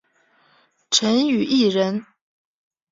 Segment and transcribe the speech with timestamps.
[0.89, 2.07] 陈与义人。